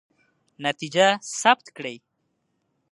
نتیجه 0.65 1.07
ثبت 1.39 1.67
کړئ. 1.77 1.97